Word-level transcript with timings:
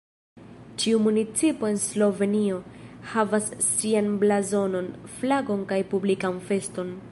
Ĉiu 0.83 1.01
municipo 1.07 1.69
en 1.73 1.77
Slovenio 1.83 2.57
havas 3.13 3.53
sian 3.67 4.09
blazonon, 4.25 4.91
flagon 5.19 5.65
kaj 5.73 5.81
publikan 5.95 6.45
feston. 6.51 6.95